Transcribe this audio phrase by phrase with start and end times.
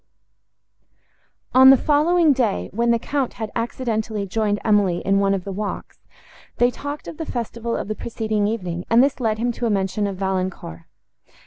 [1.53, 5.51] On the following day, when the Count had accidentally joined Emily in one of the
[5.51, 5.99] walks,
[6.57, 9.69] they talked of the festival of the preceding evening, and this led him to a
[9.69, 10.85] mention of Valancourt.